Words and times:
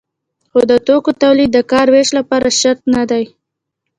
خو 0.51 0.59
د 0.69 0.71
توکو 0.87 1.11
تولید 1.23 1.49
د 1.53 1.59
کار 1.71 1.87
ویش 1.93 2.09
لپاره 2.19 2.47
شرط 2.59 2.81
نه 2.95 3.03
دی. 3.09 3.23